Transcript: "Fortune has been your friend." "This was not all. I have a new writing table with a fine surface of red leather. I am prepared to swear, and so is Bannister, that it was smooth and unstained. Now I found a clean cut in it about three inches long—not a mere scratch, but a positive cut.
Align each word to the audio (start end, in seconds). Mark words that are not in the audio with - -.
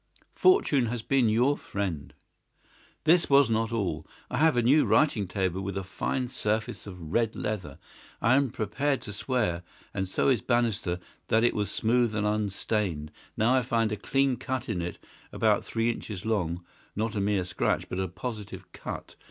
"Fortune 0.33 0.87
has 0.87 1.03
been 1.03 1.29
your 1.29 1.55
friend." 1.55 2.15
"This 3.03 3.29
was 3.29 3.51
not 3.51 3.71
all. 3.71 4.07
I 4.31 4.37
have 4.39 4.57
a 4.57 4.63
new 4.63 4.83
writing 4.83 5.27
table 5.27 5.61
with 5.61 5.77
a 5.77 5.83
fine 5.83 6.29
surface 6.29 6.87
of 6.87 7.13
red 7.13 7.35
leather. 7.35 7.77
I 8.19 8.33
am 8.33 8.49
prepared 8.49 9.03
to 9.03 9.13
swear, 9.13 9.61
and 9.93 10.07
so 10.07 10.29
is 10.29 10.41
Bannister, 10.41 10.97
that 11.27 11.43
it 11.43 11.53
was 11.53 11.69
smooth 11.69 12.15
and 12.15 12.25
unstained. 12.25 13.11
Now 13.37 13.53
I 13.53 13.61
found 13.61 13.91
a 13.91 13.95
clean 13.95 14.37
cut 14.37 14.67
in 14.67 14.81
it 14.81 14.97
about 15.31 15.63
three 15.63 15.91
inches 15.91 16.25
long—not 16.25 17.15
a 17.15 17.21
mere 17.21 17.45
scratch, 17.45 17.87
but 17.87 17.99
a 17.99 18.07
positive 18.07 18.71
cut. 18.71 19.13